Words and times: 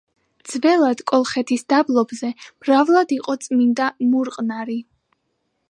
ძველად 0.51 1.03
კოლხეთის 1.11 1.65
დაბლობზე 1.73 2.31
მრავლად 2.45 3.15
იყო 3.19 3.37
წმინდა 3.45 3.93
მურყნარი. 4.15 4.81